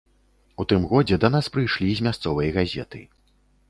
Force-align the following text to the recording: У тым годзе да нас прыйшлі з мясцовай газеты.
У 0.63 0.65
тым 0.73 0.87
годзе 0.93 1.21
да 1.25 1.31
нас 1.37 1.51
прыйшлі 1.59 1.93
з 2.03 2.11
мясцовай 2.11 2.55
газеты. 2.61 3.09